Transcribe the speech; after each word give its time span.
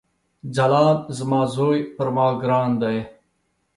ځلاند 0.55 1.01
زما 1.17 1.41
ځوي 1.55 1.79
پر 1.95 2.07
ما 2.15 2.27
ګران 2.41 2.69
دی 2.81 2.97